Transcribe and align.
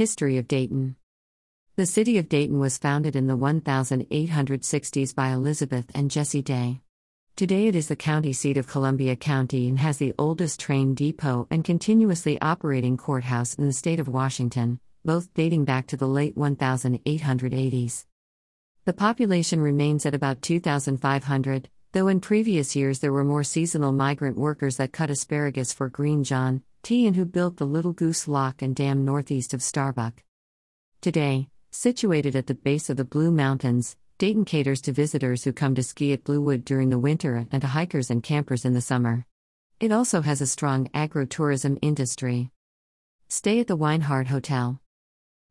History 0.00 0.38
of 0.38 0.48
Dayton 0.48 0.96
The 1.76 1.84
city 1.84 2.16
of 2.16 2.30
Dayton 2.30 2.58
was 2.58 2.78
founded 2.78 3.14
in 3.14 3.26
the 3.26 3.36
1860s 3.36 5.14
by 5.14 5.28
Elizabeth 5.28 5.90
and 5.94 6.10
Jesse 6.10 6.40
Day. 6.40 6.80
Today 7.36 7.66
it 7.66 7.76
is 7.76 7.88
the 7.88 7.96
county 7.96 8.32
seat 8.32 8.56
of 8.56 8.66
Columbia 8.66 9.14
County 9.14 9.68
and 9.68 9.78
has 9.78 9.98
the 9.98 10.14
oldest 10.18 10.58
train 10.58 10.94
depot 10.94 11.46
and 11.50 11.62
continuously 11.62 12.40
operating 12.40 12.96
courthouse 12.96 13.56
in 13.56 13.66
the 13.66 13.74
state 13.74 14.00
of 14.00 14.08
Washington, 14.08 14.80
both 15.04 15.34
dating 15.34 15.66
back 15.66 15.86
to 15.88 15.98
the 15.98 16.08
late 16.08 16.34
1880s. 16.34 18.06
The 18.86 18.94
population 18.94 19.60
remains 19.60 20.06
at 20.06 20.14
about 20.14 20.40
2,500, 20.40 21.68
though 21.92 22.08
in 22.08 22.20
previous 22.20 22.74
years 22.74 23.00
there 23.00 23.12
were 23.12 23.22
more 23.22 23.44
seasonal 23.44 23.92
migrant 23.92 24.38
workers 24.38 24.78
that 24.78 24.94
cut 24.94 25.10
asparagus 25.10 25.74
for 25.74 25.90
Green 25.90 26.24
John 26.24 26.62
T 26.82 27.06
and 27.06 27.14
who 27.14 27.24
built 27.24 27.58
the 27.58 27.66
Little 27.66 27.92
Goose 27.92 28.26
Lock 28.26 28.62
and 28.62 28.74
Dam 28.74 29.04
northeast 29.04 29.52
of 29.52 29.62
Starbuck. 29.62 30.22
Today, 31.00 31.48
situated 31.70 32.34
at 32.34 32.46
the 32.46 32.54
base 32.54 32.88
of 32.88 32.96
the 32.96 33.04
Blue 33.04 33.30
Mountains, 33.30 33.96
Dayton 34.18 34.44
caters 34.44 34.80
to 34.82 34.92
visitors 34.92 35.44
who 35.44 35.52
come 35.52 35.74
to 35.74 35.82
ski 35.82 36.12
at 36.12 36.24
Bluewood 36.24 36.64
during 36.64 36.90
the 36.90 36.98
winter 36.98 37.46
and 37.50 37.60
to 37.60 37.68
hikers 37.68 38.10
and 38.10 38.22
campers 38.22 38.64
in 38.64 38.74
the 38.74 38.80
summer. 38.80 39.26
It 39.78 39.92
also 39.92 40.20
has 40.22 40.40
a 40.40 40.46
strong 40.46 40.90
agro-tourism 40.92 41.78
industry. 41.80 42.50
Stay 43.28 43.60
at 43.60 43.66
the 43.66 43.76
Weinhardt 43.76 44.26
Hotel. 44.26 44.80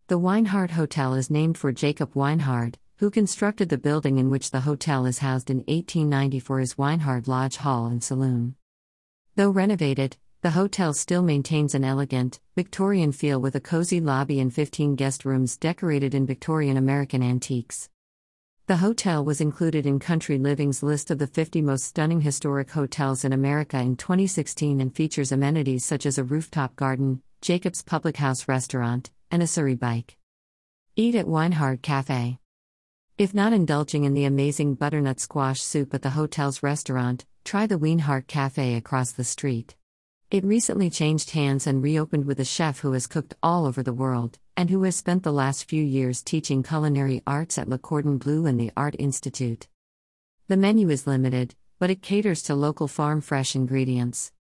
The 0.08 0.20
Weinhardt 0.20 0.72
Hotel 0.72 1.14
is 1.14 1.30
named 1.30 1.58
for 1.58 1.72
Jacob 1.72 2.14
Weinhardt, 2.14 2.76
who 2.98 3.10
constructed 3.10 3.70
the 3.70 3.78
building 3.78 4.18
in 4.18 4.30
which 4.30 4.52
the 4.52 4.62
hotel 4.62 5.06
is 5.06 5.20
housed 5.20 5.50
in 5.50 5.60
1890 5.60 6.40
for 6.40 6.60
his 6.60 6.76
Weinhardt 6.76 7.28
Lodge 7.28 7.58
Hall 7.58 7.86
and 7.86 8.04
Saloon. 8.04 8.56
Though 9.36 9.50
renovated, 9.50 10.18
the 10.42 10.52
hotel 10.52 10.94
still 10.94 11.22
maintains 11.22 11.76
an 11.76 11.84
elegant, 11.84 12.40
Victorian 12.56 13.12
feel 13.12 13.42
with 13.42 13.56
a 13.56 13.60
cozy 13.60 14.00
lobby 14.00 14.40
and 14.40 14.54
15 14.54 14.96
guest 14.96 15.26
rooms 15.26 15.58
decorated 15.58 16.16
in 16.16 16.26
Victorian 16.26 16.78
American 16.78 17.22
antiques. 17.22 17.90
The 18.68 18.78
hotel 18.78 19.26
was 19.26 19.42
included 19.42 19.86
in 19.86 20.00
Country 20.00 20.38
Living's 20.38 20.82
list 20.82 21.12
of 21.12 21.18
the 21.18 21.28
50 21.28 21.62
most 21.62 21.84
stunning 21.84 22.22
historic 22.22 22.72
hotels 22.72 23.26
in 23.26 23.34
America 23.34 23.78
in 23.80 23.98
2016 23.98 24.80
and 24.80 24.96
features 24.96 25.34
amenities 25.34 25.84
such 25.84 26.06
as 26.06 26.18
a 26.18 26.24
rooftop 26.24 26.78
garden, 26.78 27.22
Jacob's 27.42 27.84
Public 27.84 28.16
House 28.16 28.48
restaurant, 28.48 29.12
and 29.30 29.44
a 29.44 29.48
Surrey 29.48 29.76
bike. 29.76 30.16
Eat 30.96 31.16
at 31.16 31.26
Weinhardt 31.26 31.82
Cafe. 31.82 32.40
If 33.18 33.34
not 33.34 33.52
indulging 33.52 34.06
in 34.06 34.14
the 34.14 34.24
amazing 34.24 34.76
butternut 34.76 35.20
squash 35.20 35.62
soup 35.62 35.94
at 35.94 36.02
the 36.02 36.12
hotel's 36.12 36.64
restaurant, 36.64 37.26
try 37.44 37.68
the 37.68 37.78
Weinhardt 37.78 38.28
Cafe 38.28 38.76
across 38.76 39.12
the 39.12 39.26
street. 39.26 39.76
It 40.32 40.44
recently 40.44 40.92
changed 40.92 41.32
hands 41.32 41.66
and 41.66 41.82
reopened 41.82 42.26
with 42.26 42.40
a 42.40 42.46
chef 42.46 42.82
who 42.82 42.92
has 42.92 43.08
cooked 43.08 43.34
all 43.42 43.66
over 43.66 43.82
the 43.82 43.94
world, 43.94 44.38
and 44.56 44.70
who 44.70 44.84
has 44.84 44.96
spent 44.96 45.24
the 45.24 45.34
last 45.34 45.68
few 45.68 45.84
years 45.84 46.22
teaching 46.22 46.62
culinary 46.62 47.24
arts 47.26 47.58
at 47.58 47.68
Le 47.68 47.80
Cordon 47.80 48.20
Bleu 48.20 48.46
and 48.46 48.60
the 48.60 48.72
Art 48.78 48.96
Institute. 49.00 49.68
The 50.48 50.56
menu 50.56 50.92
is 50.92 51.08
limited, 51.08 51.56
but 51.80 51.90
it 51.90 52.04
caters 52.04 52.44
to 52.44 52.54
local 52.54 52.88
farm 52.88 53.22
fresh 53.22 53.56
ingredients. 53.56 54.32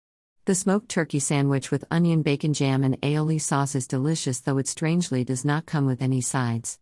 The 0.45 0.55
smoked 0.55 0.91
turkey 0.91 1.21
sandwich 1.21 1.71
with 1.71 1.87
onion 1.91 2.21
bacon 2.21 2.53
jam 2.53 2.85
and 2.85 3.01
aioli 3.01 3.41
sauce 3.41 3.75
is 3.75 3.87
delicious, 3.87 4.41
though 4.41 4.59
it 4.59 4.69
strangely 4.69 5.25
does 5.25 5.43
not 5.43 5.65
come 5.65 5.87
with 5.87 6.03
any 6.03 6.21
sides. 6.21 6.79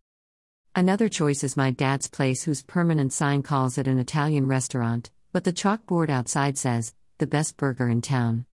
Another 0.74 1.08
choice 1.08 1.44
is 1.44 1.56
my 1.56 1.70
dad's 1.70 2.08
place, 2.08 2.42
whose 2.42 2.64
permanent 2.64 3.12
sign 3.12 3.44
calls 3.44 3.78
it 3.78 3.86
an 3.86 4.00
Italian 4.00 4.48
restaurant, 4.48 5.12
but 5.30 5.44
the 5.44 5.52
chalkboard 5.52 6.10
outside 6.10 6.58
says, 6.58 6.92
the 7.18 7.26
best 7.28 7.56
burger 7.56 7.88
in 7.88 8.02
town. 8.02 8.46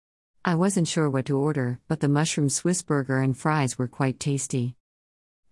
I 0.43 0.55
wasn't 0.55 0.89
sure 0.89 1.11
what 1.11 1.27
to 1.27 1.37
order, 1.37 1.81
but 1.87 2.01
the 2.01 2.09
mushroom 2.09 2.49
Swiss 2.49 2.81
burger 2.81 3.19
and 3.19 3.37
fries 3.37 3.79
were 3.79 3.87
quite 3.87 4.19
tasty. 4.19 4.75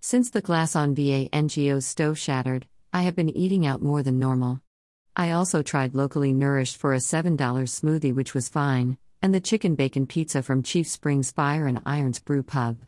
Since 0.00 0.30
the 0.30 0.40
glass 0.40 0.74
on 0.74 0.94
VANGO's 0.94 1.84
stove 1.84 2.18
shattered, 2.18 2.66
I 2.90 3.02
have 3.02 3.14
been 3.14 3.28
eating 3.28 3.66
out 3.66 3.82
more 3.82 4.02
than 4.02 4.18
normal. 4.18 4.62
I 5.14 5.32
also 5.32 5.60
tried 5.60 5.94
locally 5.94 6.32
nourished 6.32 6.78
for 6.78 6.94
a 6.94 6.98
$7 6.98 7.36
smoothie, 7.36 8.14
which 8.14 8.32
was 8.32 8.48
fine, 8.48 8.96
and 9.20 9.34
the 9.34 9.42
chicken 9.42 9.74
bacon 9.74 10.06
pizza 10.06 10.42
from 10.42 10.62
Chief 10.62 10.88
Springs 10.88 11.32
Fire 11.32 11.66
and 11.66 11.82
Irons 11.84 12.18
Brew 12.18 12.42
Pub. 12.42 12.78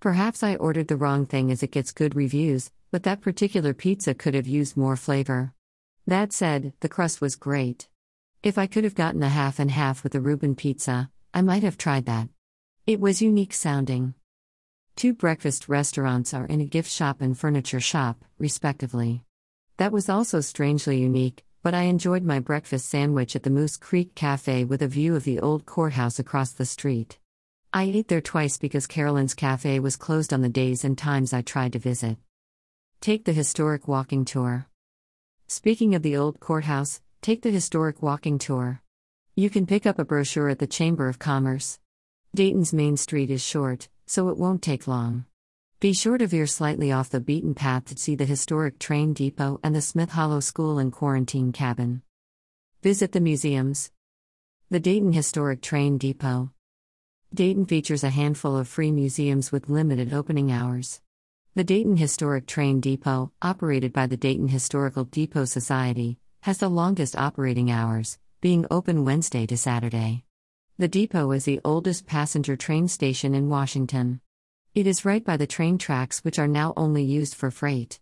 Perhaps 0.00 0.42
I 0.42 0.56
ordered 0.56 0.88
the 0.88 0.96
wrong 0.96 1.26
thing 1.26 1.52
as 1.52 1.62
it 1.62 1.70
gets 1.70 1.92
good 1.92 2.16
reviews, 2.16 2.72
but 2.90 3.04
that 3.04 3.20
particular 3.20 3.74
pizza 3.74 4.12
could 4.12 4.34
have 4.34 4.48
used 4.48 4.76
more 4.76 4.96
flavor. 4.96 5.54
That 6.04 6.32
said, 6.32 6.72
the 6.80 6.88
crust 6.88 7.20
was 7.20 7.36
great. 7.36 7.86
If 8.42 8.58
I 8.58 8.66
could 8.66 8.82
have 8.82 8.96
gotten 8.96 9.22
a 9.22 9.28
half 9.28 9.60
and 9.60 9.70
half 9.70 10.02
with 10.02 10.10
the 10.10 10.20
Reuben 10.20 10.56
pizza, 10.56 11.10
I 11.32 11.42
might 11.42 11.62
have 11.62 11.78
tried 11.78 12.06
that. 12.06 12.28
It 12.88 12.98
was 12.98 13.22
unique 13.22 13.54
sounding. 13.54 14.14
Two 14.96 15.14
breakfast 15.14 15.68
restaurants 15.68 16.34
are 16.34 16.46
in 16.46 16.60
a 16.60 16.66
gift 16.66 16.90
shop 16.90 17.20
and 17.20 17.38
furniture 17.38 17.78
shop, 17.78 18.24
respectively. 18.38 19.22
That 19.76 19.92
was 19.92 20.08
also 20.08 20.40
strangely 20.40 20.98
unique, 20.98 21.44
but 21.62 21.72
I 21.72 21.82
enjoyed 21.82 22.24
my 22.24 22.40
breakfast 22.40 22.88
sandwich 22.88 23.36
at 23.36 23.44
the 23.44 23.50
Moose 23.50 23.76
Creek 23.76 24.16
Cafe 24.16 24.64
with 24.64 24.82
a 24.82 24.88
view 24.88 25.14
of 25.14 25.22
the 25.22 25.38
old 25.38 25.64
courthouse 25.64 26.18
across 26.18 26.50
the 26.50 26.66
street. 26.66 27.20
I 27.72 27.84
ate 27.84 28.08
there 28.08 28.20
twice 28.20 28.58
because 28.58 28.88
Carolyn's 28.88 29.34
Cafe 29.34 29.78
was 29.78 29.96
closed 29.96 30.32
on 30.32 30.42
the 30.42 30.48
days 30.48 30.82
and 30.82 30.98
times 30.98 31.32
I 31.32 31.42
tried 31.42 31.74
to 31.74 31.78
visit. 31.78 32.16
Take 33.00 33.24
the 33.24 33.32
historic 33.32 33.86
walking 33.86 34.24
tour. 34.24 34.66
Speaking 35.46 35.94
of 35.94 36.02
the 36.02 36.16
old 36.16 36.40
courthouse, 36.40 37.00
take 37.22 37.42
the 37.42 37.50
historic 37.52 38.02
walking 38.02 38.36
tour. 38.36 38.82
You 39.36 39.48
can 39.48 39.64
pick 39.64 39.86
up 39.86 40.00
a 40.00 40.04
brochure 40.04 40.48
at 40.48 40.58
the 40.58 40.66
Chamber 40.66 41.08
of 41.08 41.20
Commerce. 41.20 41.78
Dayton's 42.34 42.72
Main 42.72 42.96
Street 42.96 43.30
is 43.30 43.40
short, 43.40 43.88
so 44.06 44.28
it 44.28 44.36
won't 44.36 44.60
take 44.60 44.88
long. 44.88 45.26
Be 45.78 45.92
sure 45.92 46.18
to 46.18 46.26
veer 46.26 46.48
slightly 46.48 46.90
off 46.90 47.10
the 47.10 47.20
beaten 47.20 47.54
path 47.54 47.84
to 47.84 47.96
see 47.96 48.16
the 48.16 48.24
historic 48.24 48.80
train 48.80 49.12
depot 49.12 49.60
and 49.62 49.72
the 49.72 49.80
Smith 49.80 50.10
Hollow 50.10 50.40
School 50.40 50.80
and 50.80 50.92
Quarantine 50.92 51.52
Cabin. 51.52 52.02
Visit 52.82 53.12
the 53.12 53.20
museums. 53.20 53.92
The 54.68 54.80
Dayton 54.80 55.12
Historic 55.12 55.62
Train 55.62 55.98
Depot. 55.98 56.50
Dayton 57.32 57.66
features 57.66 58.02
a 58.02 58.10
handful 58.10 58.56
of 58.56 58.66
free 58.66 58.90
museums 58.90 59.52
with 59.52 59.68
limited 59.68 60.12
opening 60.12 60.50
hours. 60.50 61.00
The 61.54 61.62
Dayton 61.62 61.98
Historic 61.98 62.48
Train 62.48 62.80
Depot, 62.80 63.30
operated 63.40 63.92
by 63.92 64.08
the 64.08 64.16
Dayton 64.16 64.48
Historical 64.48 65.04
Depot 65.04 65.44
Society, 65.44 66.18
has 66.42 66.58
the 66.58 66.68
longest 66.68 67.14
operating 67.14 67.70
hours, 67.70 68.18
being 68.40 68.66
open 68.68 69.04
Wednesday 69.04 69.46
to 69.46 69.56
Saturday. 69.56 70.24
The 70.76 70.88
depot 70.88 71.30
is 71.30 71.44
the 71.44 71.60
oldest 71.64 72.04
passenger 72.04 72.56
train 72.56 72.88
station 72.88 73.32
in 73.32 73.48
Washington. 73.48 74.20
It 74.74 74.88
is 74.88 75.04
right 75.04 75.24
by 75.24 75.36
the 75.36 75.46
train 75.46 75.78
tracks, 75.78 76.18
which 76.24 76.40
are 76.40 76.48
now 76.48 76.72
only 76.76 77.04
used 77.04 77.36
for 77.36 77.52
freight. 77.52 78.00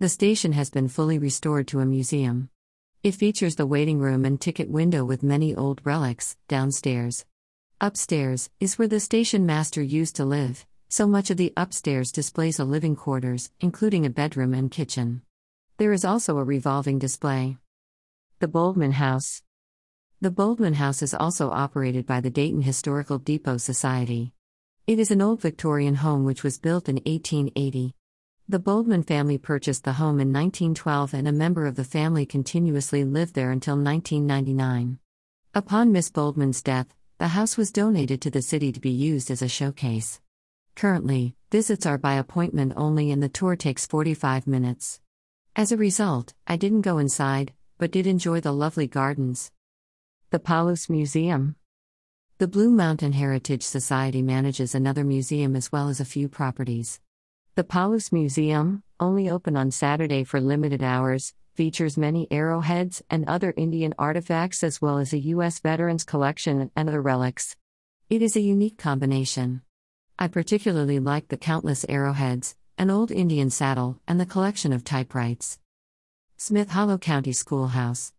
The 0.00 0.08
station 0.08 0.50
has 0.54 0.70
been 0.70 0.88
fully 0.88 1.20
restored 1.20 1.68
to 1.68 1.78
a 1.78 1.86
museum. 1.86 2.48
It 3.04 3.14
features 3.14 3.54
the 3.54 3.64
waiting 3.64 4.00
room 4.00 4.24
and 4.24 4.40
ticket 4.40 4.68
window 4.68 5.04
with 5.04 5.22
many 5.22 5.54
old 5.54 5.80
relics, 5.84 6.36
downstairs. 6.48 7.24
Upstairs 7.80 8.50
is 8.58 8.76
where 8.76 8.88
the 8.88 8.98
station 8.98 9.46
master 9.46 9.82
used 9.82 10.16
to 10.16 10.24
live, 10.24 10.66
so 10.88 11.06
much 11.06 11.30
of 11.30 11.36
the 11.36 11.52
upstairs 11.56 12.10
displays 12.10 12.58
a 12.58 12.64
living 12.64 12.96
quarters, 12.96 13.52
including 13.60 14.04
a 14.04 14.10
bedroom 14.10 14.52
and 14.52 14.68
kitchen. 14.68 15.22
There 15.78 15.92
is 15.92 16.04
also 16.04 16.36
a 16.38 16.44
revolving 16.44 16.98
display. 16.98 17.56
The 18.40 18.48
Boldman 18.48 18.92
House. 18.92 19.42
The 20.20 20.30
Boldman 20.30 20.74
House 20.74 21.02
is 21.02 21.14
also 21.14 21.50
operated 21.50 22.06
by 22.06 22.20
the 22.20 22.30
Dayton 22.30 22.62
Historical 22.62 23.18
Depot 23.18 23.56
Society. 23.56 24.32
It 24.86 24.98
is 24.98 25.10
an 25.10 25.22
old 25.22 25.40
Victorian 25.40 25.96
home 25.96 26.24
which 26.24 26.42
was 26.42 26.58
built 26.58 26.88
in 26.88 26.96
1880. 26.96 27.94
The 28.48 28.58
Boldman 28.58 29.02
family 29.04 29.38
purchased 29.38 29.84
the 29.84 29.94
home 29.94 30.20
in 30.20 30.32
1912 30.32 31.14
and 31.14 31.26
a 31.26 31.32
member 31.32 31.66
of 31.66 31.76
the 31.76 31.84
family 31.84 32.26
continuously 32.26 33.02
lived 33.02 33.34
there 33.34 33.50
until 33.50 33.76
1999. 33.76 34.98
Upon 35.54 35.90
Miss 35.90 36.10
Boldman's 36.10 36.62
death, 36.62 36.94
the 37.18 37.28
house 37.28 37.56
was 37.56 37.72
donated 37.72 38.20
to 38.20 38.30
the 38.30 38.42
city 38.42 38.72
to 38.72 38.80
be 38.80 38.90
used 38.90 39.30
as 39.30 39.40
a 39.40 39.48
showcase. 39.48 40.20
Currently, 40.76 41.34
visits 41.50 41.86
are 41.86 41.98
by 41.98 42.14
appointment 42.14 42.74
only 42.76 43.10
and 43.10 43.22
the 43.22 43.28
tour 43.30 43.56
takes 43.56 43.86
45 43.86 44.46
minutes. 44.46 45.00
As 45.54 45.72
a 45.72 45.76
result, 45.76 46.34
I 46.46 46.56
didn't 46.56 46.80
go 46.82 46.98
inside, 46.98 47.52
but 47.78 47.90
did 47.90 48.06
enjoy 48.06 48.40
the 48.40 48.52
lovely 48.52 48.86
gardens. 48.86 49.50
The 50.30 50.38
Paulus 50.38 50.88
Museum 50.88 51.56
the 52.42 52.48
Blue 52.48 52.72
Mountain 52.72 53.12
Heritage 53.12 53.62
Society 53.62 54.20
manages 54.20 54.74
another 54.74 55.04
museum 55.04 55.54
as 55.54 55.70
well 55.70 55.88
as 55.88 56.00
a 56.00 56.04
few 56.04 56.28
properties. 56.28 56.98
The 57.54 57.62
Paulus 57.62 58.10
Museum, 58.10 58.82
only 58.98 59.30
open 59.30 59.56
on 59.56 59.70
Saturday 59.70 60.24
for 60.24 60.40
limited 60.40 60.82
hours, 60.82 61.34
features 61.54 61.96
many 61.96 62.26
arrowheads 62.32 63.00
and 63.08 63.28
other 63.28 63.54
Indian 63.56 63.94
artifacts 63.96 64.64
as 64.64 64.82
well 64.82 64.98
as 64.98 65.12
a 65.12 65.20
U.S. 65.20 65.60
Veterans 65.60 66.02
Collection 66.02 66.68
and 66.74 66.88
other 66.88 67.00
relics. 67.00 67.54
It 68.10 68.22
is 68.22 68.34
a 68.34 68.40
unique 68.40 68.76
combination. 68.76 69.62
I 70.18 70.26
particularly 70.26 70.98
like 70.98 71.28
the 71.28 71.36
countless 71.36 71.86
arrowheads, 71.88 72.56
an 72.78 72.90
old 72.90 73.10
Indian 73.10 73.50
saddle, 73.50 74.00
and 74.06 74.20
the 74.20 74.26
collection 74.26 74.72
of 74.72 74.84
typewrites. 74.84 75.58
Smith 76.36 76.70
Hollow 76.70 76.98
County 76.98 77.32
Schoolhouse. 77.32 78.12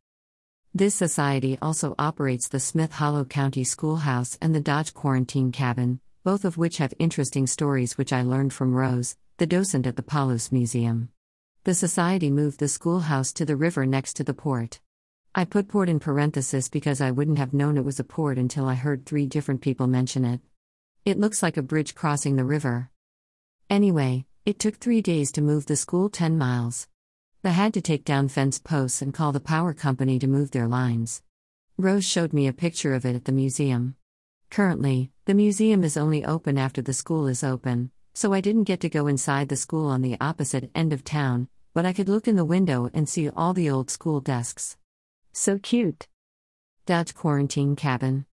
This 0.74 0.96
society 0.96 1.58
also 1.62 1.94
operates 2.00 2.48
the 2.48 2.60
Smith 2.60 2.94
Hollow 2.94 3.26
County 3.26 3.64
Schoolhouse 3.64 4.38
and 4.42 4.56
the 4.56 4.60
Dodge 4.62 4.94
Quarantine 4.94 5.52
Cabin, 5.52 6.00
both 6.24 6.46
of 6.46 6.58
which 6.58 6.78
have 6.78 6.94
interesting 6.98 7.48
stories 7.48 7.98
which 7.98 8.14
I 8.14 8.22
learned 8.22 8.54
from 8.54 8.74
Rose, 8.74 9.18
the 9.38 9.46
docent 9.46 9.86
at 9.86 9.98
the 9.98 10.04
Paulus 10.04 10.52
Museum. 10.52 11.10
The 11.66 11.74
society 11.74 12.30
moved 12.30 12.60
the 12.60 12.68
schoolhouse 12.68 13.34
to 13.34 13.46
the 13.46 13.56
river 13.56 13.86
next 13.86 14.14
to 14.14 14.24
the 14.24 14.34
port. 14.34 14.80
I 15.36 15.46
put 15.46 15.68
port 15.68 15.90
in 15.90 16.00
parenthesis 16.00 16.70
because 16.70 17.02
I 17.02 17.12
wouldn't 17.12 17.40
have 17.40 17.54
known 17.54 17.78
it 17.78 17.86
was 17.86 18.00
a 18.00 18.04
port 18.04 18.38
until 18.38 18.68
I 18.68 18.76
heard 18.76 19.06
three 19.06 19.26
different 19.26 19.62
people 19.62 19.88
mention 19.88 20.26
it. 20.26 20.42
It 21.06 21.20
looks 21.20 21.44
like 21.44 21.58
a 21.58 21.62
bridge 21.62 21.96
crossing 21.96 22.36
the 22.36 22.46
river. 22.46 22.90
Anyway, 23.70 24.26
it 24.46 24.60
took 24.60 24.76
three 24.76 25.02
days 25.02 25.32
to 25.32 25.42
move 25.42 25.66
the 25.68 25.76
school 25.76 26.10
10 26.10 26.38
miles. 26.38 26.88
They 27.44 27.52
had 27.54 27.74
to 27.76 27.82
take 27.82 28.04
down 28.04 28.28
fence 28.28 28.60
posts 28.60 29.02
and 29.02 29.14
call 29.14 29.32
the 29.32 29.40
power 29.40 29.74
company 29.74 30.20
to 30.20 30.28
move 30.28 30.52
their 30.52 30.68
lines. 30.68 31.22
Rose 31.78 32.04
showed 32.04 32.34
me 32.34 32.48
a 32.48 32.54
picture 32.54 32.94
of 32.94 33.06
it 33.06 33.16
at 33.16 33.24
the 33.24 33.32
museum. 33.32 33.96
Currently, 34.50 35.12
the 35.26 35.34
museum 35.34 35.84
is 35.84 35.96
only 35.96 36.26
open 36.26 36.58
after 36.58 36.82
the 36.82 36.94
school 36.94 37.28
is 37.28 37.44
open, 37.44 37.92
so 38.14 38.34
I 38.34 38.42
didn't 38.42 38.66
get 38.66 38.82
to 38.82 38.90
go 38.90 39.08
inside 39.08 39.48
the 39.48 39.56
school 39.56 39.88
on 39.88 40.02
the 40.02 40.18
opposite 40.20 40.70
end 40.76 40.92
of 40.92 41.06
town, 41.06 41.48
but 41.74 41.86
I 41.86 41.94
could 41.94 42.10
look 42.10 42.28
in 42.28 42.36
the 42.36 42.46
window 42.46 42.90
and 42.94 43.08
see 43.08 43.30
all 43.30 43.54
the 43.54 43.70
old 43.70 43.90
school 43.90 44.20
desks. 44.20 44.78
So 45.32 45.58
cute. 45.58 46.08
Dutch 46.86 47.16
Quarantine 47.16 47.78
Cabin. 47.78 48.26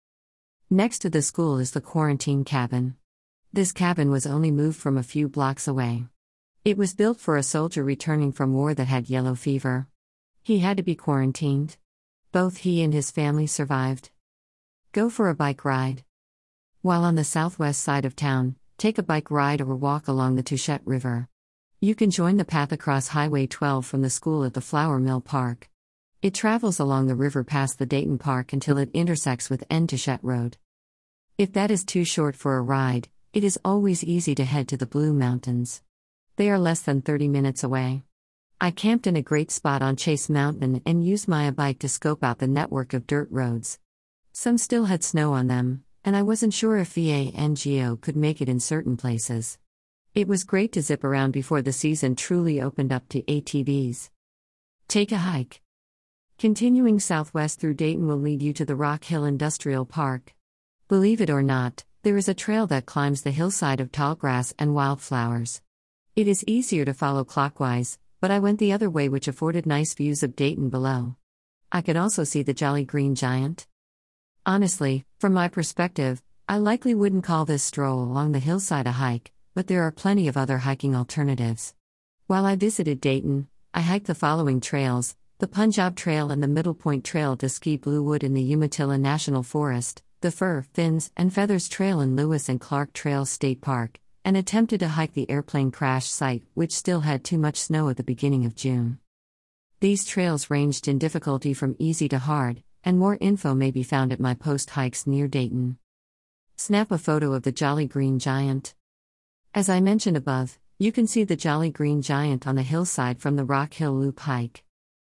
Next 0.71 1.01
to 1.01 1.11
the 1.11 1.23
school 1.23 1.59
is 1.59 1.71
the 1.71 1.81
quarantine 1.81 2.45
cabin. 2.45 2.98
This 3.50 3.73
cabin 3.73 4.11
was 4.11 4.27
only 4.27 4.50
moved 4.50 4.79
from 4.79 4.99
a 4.99 5.03
few 5.03 5.27
blocks 5.27 5.67
away. 5.67 6.05
It 6.67 6.77
was 6.77 6.95
built 6.95 7.19
for 7.19 7.39
a 7.39 7.43
soldier 7.43 7.83
returning 7.83 8.31
from 8.31 8.53
war 8.53 8.75
that 8.75 8.89
had 8.89 9.09
yellow 9.09 9.35
fever. 9.35 9.87
He 10.43 10.59
had 10.59 10.77
to 10.77 10.83
be 10.83 10.95
quarantined. 10.95 11.79
Both 12.31 12.59
he 12.59 12.83
and 12.83 12.93
his 12.93 13.11
family 13.11 13.47
survived. 13.47 14.11
Go 14.93 15.09
for 15.09 15.31
a 15.31 15.35
bike 15.35 15.65
ride. 15.65 16.05
While 16.83 17.05
on 17.05 17.15
the 17.15 17.25
southwest 17.25 17.83
side 17.83 18.05
of 18.05 18.15
town, 18.15 18.56
take 18.77 18.99
a 18.99 19.03
bike 19.03 19.31
ride 19.31 19.62
or 19.62 19.75
walk 19.75 20.09
along 20.09 20.37
the 20.37 20.43
Touchet 20.43 20.83
River. 20.85 21.27
You 21.81 21.95
can 21.95 22.11
join 22.11 22.37
the 22.37 22.45
path 22.45 22.71
across 22.71 23.09
Highway 23.09 23.47
12 23.47 23.87
from 23.87 24.03
the 24.03 24.11
school 24.11 24.45
at 24.45 24.53
the 24.53 24.61
Flour 24.61 24.99
Mill 24.99 25.23
Park. 25.23 25.71
It 26.21 26.35
travels 26.35 26.79
along 26.79 27.06
the 27.06 27.15
river 27.15 27.45
past 27.45 27.79
the 27.79 27.87
Dayton 27.87 28.19
Park 28.19 28.53
until 28.53 28.77
it 28.77 28.91
intersects 28.93 29.49
with 29.49 29.65
N. 29.71 29.87
Touchet 29.87 30.19
Road. 30.23 30.59
If 31.39 31.55
that 31.55 31.71
is 31.71 31.85
too 31.85 32.05
short 32.05 32.37
for 32.37 32.59
a 32.59 32.62
ride, 32.62 33.09
it 33.33 33.45
is 33.45 33.59
always 33.65 34.03
easy 34.03 34.35
to 34.35 34.45
head 34.45 34.69
to 34.69 34.77
the 34.77 34.87
Blue 34.87 35.13
Mountains. 35.13 35.83
They 36.37 36.51
are 36.51 36.59
less 36.59 36.81
than 36.81 37.03
30 37.03 37.29
minutes 37.29 37.63
away. 37.63 38.05
I 38.61 38.71
camped 38.71 39.07
in 39.07 39.17
a 39.17 39.23
great 39.23 39.51
spot 39.51 39.83
on 39.83 39.97
Chase 39.97 40.29
Mountain 40.29 40.83
and 40.87 41.05
used 41.05 41.29
my 41.29 41.51
bike 41.51 41.79
to 41.81 41.89
scope 41.89 42.25
out 42.25 42.39
the 42.39 42.47
network 42.47 42.95
of 42.95 43.07
dirt 43.07 43.29
roads. 43.31 43.79
Some 44.33 44.57
still 44.57 44.87
had 44.87 45.05
snow 45.05 45.33
on 45.33 45.47
them, 45.47 45.85
and 46.05 46.17
I 46.17 46.23
wasn't 46.23 46.55
sure 46.55 46.79
if 46.79 46.95
VANGO 46.95 48.01
could 48.01 48.17
make 48.17 48.41
it 48.41 48.49
in 48.49 48.61
certain 48.61 48.97
places. 48.97 49.59
It 50.15 50.27
was 50.27 50.43
great 50.43 50.73
to 50.73 50.83
zip 50.83 51.05
around 51.05 51.33
before 51.33 51.61
the 51.61 51.73
season 51.73 52.17
truly 52.17 52.61
opened 52.61 52.93
up 52.93 53.09
to 53.11 53.23
ATVs. 53.23 54.11
Take 54.89 55.13
a 55.13 55.19
hike. 55.19 55.61
Continuing 56.39 56.99
southwest 56.99 57.61
through 57.61 57.75
Dayton 57.75 58.07
will 58.07 58.17
lead 58.17 58.43
you 58.43 58.53
to 58.55 58.65
the 58.65 58.77
Rock 58.77 59.05
Hill 59.05 59.25
Industrial 59.25 59.85
Park. 59.85 60.35
Believe 60.89 61.21
it 61.21 61.31
or 61.31 61.43
not, 61.43 61.85
there 62.09 62.17
is 62.17 62.27
a 62.27 62.33
trail 62.33 62.67
that 62.67 62.87
climbs 62.87 63.21
the 63.21 63.31
hillside 63.31 63.81
of 63.81 63.93
tall 63.93 64.15
grass 64.15 64.55
and 64.59 64.75
wildflowers. 64.75 65.61
It 66.17 66.27
is 66.27 66.43
easier 66.47 66.87
to 66.87 66.95
follow 66.95 67.23
clockwise, 67.23 67.99
but 68.19 68.31
I 68.31 68.39
went 68.39 68.59
the 68.59 68.73
other 68.73 68.89
way, 68.89 69.11
which 69.11 69.29
afforded 69.29 69.67
nice 69.67 69.93
views 69.93 70.23
of 70.23 70.35
Dayton 70.35 70.71
below. 70.71 71.17
I 71.71 71.83
could 71.83 71.99
also 71.99 72.25
see 72.25 72.43
the 72.43 72.55
Jolly 72.55 72.87
Green 72.87 73.15
Giant. 73.15 73.67
Honestly, 74.47 75.05
from 75.19 75.35
my 75.35 75.49
perspective, 75.49 76.23
I 76.49 76.57
likely 76.57 76.95
wouldn't 76.95 77.25
call 77.25 77.45
this 77.45 77.63
stroll 77.63 78.03
along 78.03 78.33
the 78.33 78.39
hillside 78.39 78.87
a 78.87 78.93
hike, 78.93 79.31
but 79.55 79.67
there 79.67 79.83
are 79.83 79.93
plenty 79.93 80.29
of 80.29 80.37
other 80.39 80.57
hiking 80.57 80.97
alternatives. 80.97 81.75
While 82.27 82.47
I 82.47 82.57
visited 82.57 83.03
Dayton, 83.03 83.49
I 83.75 83.83
hiked 83.83 84.07
the 84.07 84.15
following 84.15 84.63
trails 84.63 85.15
the 85.41 85.47
Panjab 85.47 85.95
Trail 85.95 86.31
and 86.31 86.43
the 86.43 86.49
Middle 86.49 86.73
Point 86.73 87.05
Trail 87.05 87.37
to 87.37 87.51
ski 87.51 87.77
Blue 87.77 88.03
Wood 88.03 88.25
in 88.25 88.33
the 88.33 88.55
Umatilla 88.55 88.97
National 88.97 89.43
Forest, 89.43 90.03
the 90.20 90.32
Fur, 90.32 90.62
Fins, 90.73 91.12
and 91.17 91.32
Feathers 91.32 91.69
Trail 91.69 92.00
in 92.00 92.17
Lewis 92.17 92.49
and 92.49 92.61
Clark 92.61 92.93
Trail 92.93 93.25
State 93.25 93.61
Park, 93.61 94.00
and 94.25 94.37
attempted 94.37 94.81
to 94.81 94.88
hike 94.88 95.15
the 95.15 95.31
airplane 95.31 95.70
crash 95.70 96.06
site, 96.06 96.43
which 96.55 96.73
still 96.73 97.00
had 97.00 97.23
too 97.23 97.38
much 97.38 97.56
snow 97.56 97.88
at 97.88 97.97
the 97.97 98.03
beginning 98.03 98.44
of 98.44 98.56
June. 98.56 98.99
These 99.81 100.05
trails 100.05 100.50
ranged 100.50 100.88
in 100.88 100.99
difficulty 100.99 101.55
from 101.55 101.76
easy 101.79 102.09
to 102.09 102.19
hard, 102.19 102.65
and 102.82 102.99
more 102.99 103.17
info 103.20 103.55
may 103.55 103.70
be 103.70 103.85
found 103.85 104.12
at 104.12 104.19
my 104.19 104.35
post 104.35 104.70
hikes 104.70 105.06
near 105.06 105.29
Dayton. 105.29 105.79
Snap 106.56 106.91
a 106.91 106.99
photo 106.99 107.32
of 107.32 107.44
the 107.44 107.53
Jolly 107.53 107.87
Green 107.87 108.19
Giant. 108.19 108.75
As 109.55 109.69
I 109.69 109.81
mentioned 109.81 110.17
above, 110.17 110.59
you 110.81 110.91
can 110.91 111.06
see 111.06 111.23
the 111.23 111.37
Jolly 111.37 111.71
Green 111.71 112.03
Giant 112.03 112.44
on 112.44 112.56
the 112.56 112.62
hillside 112.62 113.21
from 113.21 113.37
the 113.37 113.44
Rock 113.44 113.75
Hill 113.75 113.93
Loop 113.93 114.19
hike. 114.19 114.64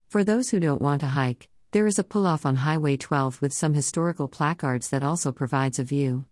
For 0.09 0.23
those 0.23 0.51
who 0.51 0.61
don't 0.61 0.81
want 0.81 1.01
to 1.01 1.09
hike, 1.09 1.50
there 1.73 1.87
is 1.87 2.01
a 2.01 2.05
pull 2.05 2.27
off 2.27 2.45
on 2.45 2.57
Highway 2.57 2.97
12 2.97 3.41
with 3.41 3.53
some 3.53 3.75
historical 3.75 4.27
placards 4.27 4.91
that 4.91 5.05
also 5.05 5.31
provides 5.31 5.79
a 5.79 5.85
view. 5.85 6.25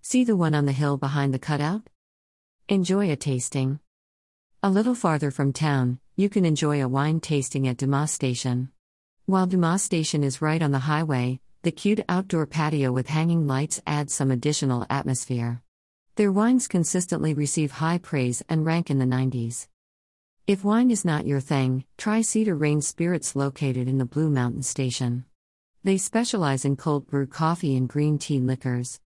See 0.00 0.24
the 0.24 0.36
one 0.36 0.54
on 0.54 0.64
the 0.64 0.72
hill 0.72 0.96
behind 0.96 1.34
the 1.34 1.38
cutout? 1.38 1.82
Enjoy 2.66 3.10
a 3.10 3.16
tasting. 3.16 3.78
A 4.62 4.70
little 4.70 4.94
farther 4.94 5.30
from 5.30 5.52
town, 5.52 5.98
you 6.16 6.30
can 6.30 6.46
enjoy 6.46 6.82
a 6.82 6.88
wine 6.88 7.20
tasting 7.20 7.68
at 7.68 7.76
Dumas 7.76 8.10
Station. 8.10 8.70
While 9.26 9.46
Dumas 9.46 9.82
Station 9.82 10.24
is 10.24 10.40
right 10.40 10.62
on 10.62 10.72
the 10.72 10.78
highway, 10.78 11.40
the 11.60 11.70
cute 11.70 12.02
outdoor 12.08 12.46
patio 12.46 12.90
with 12.90 13.08
hanging 13.08 13.46
lights 13.46 13.82
adds 13.86 14.14
some 14.14 14.30
additional 14.30 14.86
atmosphere. 14.88 15.62
Their 16.16 16.32
wines 16.32 16.68
consistently 16.68 17.34
receive 17.34 17.72
high 17.72 17.98
praise 17.98 18.42
and 18.48 18.64
rank 18.64 18.88
in 18.88 18.98
the 18.98 19.04
90s. 19.04 19.66
If 20.46 20.62
wine 20.62 20.90
is 20.90 21.06
not 21.06 21.26
your 21.26 21.40
thing, 21.40 21.86
try 21.96 22.20
Cedar 22.20 22.54
Rain 22.54 22.82
Spirits 22.82 23.34
located 23.34 23.88
in 23.88 23.96
the 23.96 24.04
Blue 24.04 24.28
Mountain 24.28 24.64
Station. 24.64 25.24
They 25.82 25.96
specialize 25.96 26.66
in 26.66 26.76
cold 26.76 27.06
brew 27.06 27.26
coffee 27.26 27.74
and 27.74 27.88
green 27.88 28.18
tea 28.18 28.40
liquors. 28.40 29.00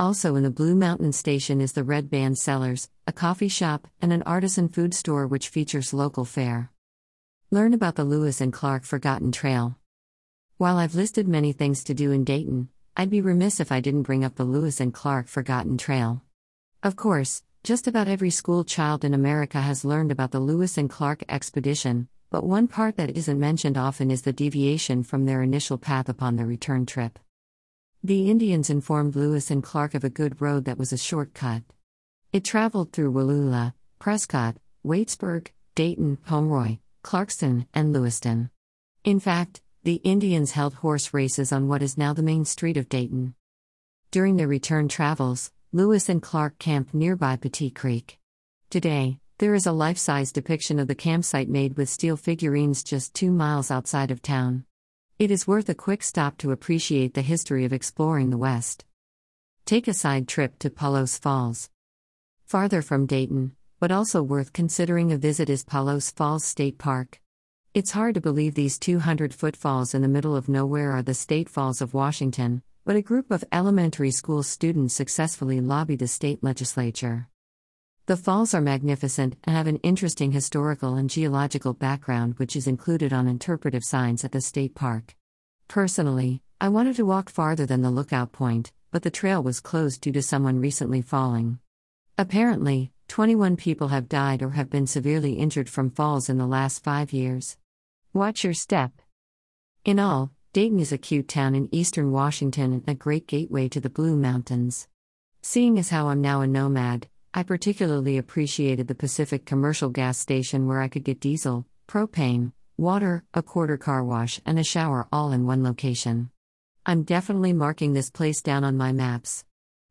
Also 0.00 0.34
in 0.34 0.44
the 0.44 0.50
Blue 0.50 0.74
Mountain 0.74 1.12
Station 1.12 1.60
is 1.60 1.72
the 1.72 1.84
Red 1.84 2.08
Band 2.08 2.38
Cellars, 2.38 2.88
a 3.06 3.12
coffee 3.12 3.48
shop, 3.48 3.86
and 4.00 4.14
an 4.14 4.22
artisan 4.22 4.70
food 4.70 4.94
store 4.94 5.26
which 5.26 5.50
features 5.50 5.92
local 5.92 6.24
fare. 6.24 6.72
Learn 7.50 7.74
about 7.74 7.96
the 7.96 8.04
Lewis 8.04 8.40
and 8.40 8.50
Clark 8.50 8.84
Forgotten 8.84 9.30
Trail. 9.30 9.76
While 10.56 10.78
I've 10.78 10.94
listed 10.94 11.28
many 11.28 11.52
things 11.52 11.84
to 11.84 11.92
do 11.92 12.12
in 12.12 12.24
Dayton, 12.24 12.70
I'd 12.96 13.10
be 13.10 13.20
remiss 13.20 13.60
if 13.60 13.70
I 13.70 13.80
didn't 13.80 14.04
bring 14.04 14.24
up 14.24 14.36
the 14.36 14.44
Lewis 14.44 14.80
and 14.80 14.94
Clark 14.94 15.28
Forgotten 15.28 15.76
Trail. 15.76 16.22
Of 16.82 16.96
course, 16.96 17.42
just 17.64 17.86
about 17.86 18.08
every 18.08 18.30
school 18.30 18.64
child 18.64 19.04
in 19.04 19.14
America 19.14 19.60
has 19.60 19.84
learned 19.84 20.12
about 20.12 20.30
the 20.30 20.40
Lewis 20.40 20.78
and 20.78 20.88
Clark 20.88 21.22
expedition, 21.28 22.08
but 22.30 22.44
one 22.44 22.68
part 22.68 22.96
that 22.96 23.16
isn't 23.16 23.40
mentioned 23.40 23.76
often 23.76 24.10
is 24.10 24.22
the 24.22 24.32
deviation 24.32 25.02
from 25.02 25.24
their 25.24 25.42
initial 25.42 25.78
path 25.78 26.08
upon 26.08 26.36
their 26.36 26.46
return 26.46 26.86
trip. 26.86 27.18
The 28.02 28.30
Indians 28.30 28.70
informed 28.70 29.16
Lewis 29.16 29.50
and 29.50 29.62
Clark 29.62 29.94
of 29.94 30.04
a 30.04 30.10
good 30.10 30.40
road 30.40 30.66
that 30.66 30.78
was 30.78 30.92
a 30.92 30.98
shortcut. 30.98 31.62
It 32.32 32.44
traveled 32.44 32.92
through 32.92 33.12
Wallula, 33.12 33.74
Prescott, 33.98 34.56
Waitsburg, 34.86 35.48
Dayton, 35.74 36.16
Pomeroy, 36.16 36.78
Clarkston, 37.02 37.66
and 37.74 37.92
Lewiston. 37.92 38.50
In 39.04 39.18
fact, 39.18 39.62
the 39.82 40.00
Indians 40.04 40.52
held 40.52 40.74
horse 40.74 41.14
races 41.14 41.52
on 41.52 41.68
what 41.68 41.82
is 41.82 41.98
now 41.98 42.12
the 42.12 42.22
main 42.22 42.44
street 42.44 42.76
of 42.76 42.88
Dayton. 42.88 43.34
During 44.10 44.36
their 44.36 44.48
return 44.48 44.88
travels, 44.88 45.50
Lewis 45.70 46.08
and 46.08 46.22
Clark 46.22 46.58
camped 46.58 46.94
nearby 46.94 47.36
Patit 47.36 47.74
Creek. 47.74 48.18
Today, 48.70 49.18
there 49.36 49.52
is 49.52 49.66
a 49.66 49.72
life 49.72 49.98
size 49.98 50.32
depiction 50.32 50.78
of 50.78 50.88
the 50.88 50.94
campsite 50.94 51.50
made 51.50 51.76
with 51.76 51.90
steel 51.90 52.16
figurines 52.16 52.82
just 52.82 53.12
two 53.12 53.30
miles 53.30 53.70
outside 53.70 54.10
of 54.10 54.22
town. 54.22 54.64
It 55.18 55.30
is 55.30 55.46
worth 55.46 55.68
a 55.68 55.74
quick 55.74 56.02
stop 56.02 56.38
to 56.38 56.52
appreciate 56.52 57.12
the 57.12 57.20
history 57.20 57.66
of 57.66 57.74
exploring 57.74 58.30
the 58.30 58.38
West. 58.38 58.86
Take 59.66 59.88
a 59.88 59.92
side 59.92 60.26
trip 60.26 60.58
to 60.60 60.70
Palouse 60.70 61.20
Falls. 61.20 61.68
Farther 62.46 62.80
from 62.80 63.04
Dayton, 63.04 63.52
but 63.78 63.92
also 63.92 64.22
worth 64.22 64.54
considering 64.54 65.12
a 65.12 65.18
visit 65.18 65.50
is 65.50 65.66
Palouse 65.66 66.10
Falls 66.10 66.46
State 66.46 66.78
Park. 66.78 67.20
It's 67.74 67.90
hard 67.90 68.14
to 68.14 68.22
believe 68.22 68.54
these 68.54 68.78
200 68.78 69.34
foot 69.34 69.54
falls 69.54 69.92
in 69.92 70.00
the 70.00 70.08
middle 70.08 70.34
of 70.34 70.48
nowhere 70.48 70.92
are 70.92 71.02
the 71.02 71.12
State 71.12 71.50
Falls 71.50 71.82
of 71.82 71.92
Washington, 71.92 72.62
but 72.88 72.96
a 72.96 73.02
group 73.02 73.30
of 73.30 73.44
elementary 73.52 74.10
school 74.10 74.42
students 74.42 74.94
successfully 74.94 75.60
lobbied 75.60 75.98
the 75.98 76.08
state 76.08 76.42
legislature. 76.42 77.28
The 78.06 78.16
falls 78.16 78.54
are 78.54 78.62
magnificent 78.62 79.36
and 79.44 79.54
have 79.54 79.66
an 79.66 79.76
interesting 79.82 80.32
historical 80.32 80.94
and 80.94 81.10
geological 81.10 81.74
background, 81.74 82.38
which 82.38 82.56
is 82.56 82.66
included 82.66 83.12
on 83.12 83.28
interpretive 83.28 83.84
signs 83.84 84.24
at 84.24 84.32
the 84.32 84.40
state 84.40 84.74
park. 84.74 85.14
Personally, 85.68 86.40
I 86.62 86.70
wanted 86.70 86.96
to 86.96 87.04
walk 87.04 87.28
farther 87.28 87.66
than 87.66 87.82
the 87.82 87.90
lookout 87.90 88.32
point, 88.32 88.72
but 88.90 89.02
the 89.02 89.10
trail 89.10 89.42
was 89.42 89.60
closed 89.60 90.00
due 90.00 90.12
to 90.12 90.22
someone 90.22 90.58
recently 90.58 91.02
falling. 91.02 91.58
Apparently, 92.16 92.90
21 93.08 93.56
people 93.56 93.88
have 93.88 94.08
died 94.08 94.42
or 94.42 94.52
have 94.52 94.70
been 94.70 94.86
severely 94.86 95.34
injured 95.34 95.68
from 95.68 95.90
falls 95.90 96.30
in 96.30 96.38
the 96.38 96.46
last 96.46 96.82
five 96.82 97.12
years. 97.12 97.58
Watch 98.14 98.44
your 98.44 98.54
step. 98.54 98.92
In 99.84 99.98
all, 99.98 100.30
Dayton 100.58 100.80
is 100.80 100.90
a 100.90 100.98
cute 100.98 101.28
town 101.28 101.54
in 101.54 101.68
eastern 101.70 102.10
Washington 102.10 102.72
and 102.72 102.88
a 102.88 102.92
great 102.92 103.28
gateway 103.28 103.68
to 103.68 103.80
the 103.80 103.88
Blue 103.88 104.16
Mountains. 104.16 104.88
Seeing 105.40 105.78
as 105.78 105.90
how 105.90 106.08
I'm 106.08 106.20
now 106.20 106.40
a 106.40 106.48
nomad, 106.48 107.06
I 107.32 107.44
particularly 107.44 108.18
appreciated 108.18 108.88
the 108.88 108.96
Pacific 108.96 109.46
commercial 109.46 109.88
gas 109.88 110.18
station 110.18 110.66
where 110.66 110.80
I 110.80 110.88
could 110.88 111.04
get 111.04 111.20
diesel, 111.20 111.64
propane, 111.86 112.50
water, 112.76 113.22
a 113.32 113.40
quarter 113.40 113.76
car 113.76 114.02
wash, 114.02 114.40
and 114.44 114.58
a 114.58 114.64
shower 114.64 115.06
all 115.12 115.30
in 115.30 115.46
one 115.46 115.62
location. 115.62 116.30
I'm 116.84 117.04
definitely 117.04 117.52
marking 117.52 117.92
this 117.92 118.10
place 118.10 118.42
down 118.42 118.64
on 118.64 118.76
my 118.76 118.90
maps. 118.90 119.44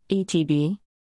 ETB 0.09 0.79